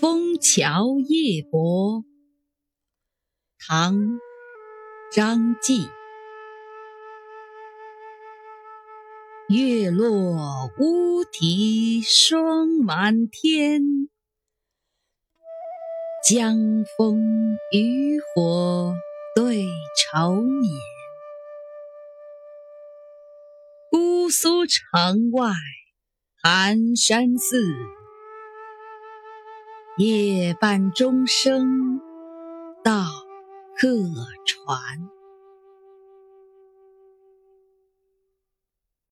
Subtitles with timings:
[0.00, 2.04] 枫桥夜泊，
[3.58, 3.96] 唐·
[5.12, 5.88] 张继。
[9.48, 13.82] 月落乌啼霜满天，
[16.24, 17.18] 江枫
[17.72, 18.94] 渔火
[19.34, 19.64] 对
[19.96, 20.70] 愁眠。
[23.90, 25.50] 姑苏城外
[26.40, 27.97] 寒山寺。
[29.98, 32.00] 夜半钟声
[32.84, 33.02] 到
[33.76, 33.88] 客
[34.46, 35.17] 船。